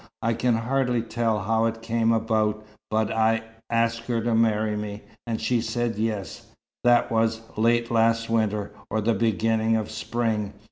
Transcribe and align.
I 0.23 0.33
can 0.33 0.55
hardly 0.55 1.03
tell 1.03 1.37
how 1.41 1.65
it 1.65 1.83
came 1.83 2.11
about, 2.11 2.65
but 2.89 3.11
I 3.11 3.43
asked 3.69 4.07
her 4.07 4.19
to 4.21 4.33
marry 4.33 4.75
me, 4.75 5.03
and 5.27 5.39
she 5.39 5.61
said 5.61 5.97
yes. 5.99 6.47
That 6.83 7.11
was 7.11 7.41
late 7.55 7.91
last 7.91 8.27
winter 8.27 8.71
or 8.89 8.99
the 8.99 9.13
beginning 9.13 9.75
of 9.75 9.91
spring. 9.91 10.53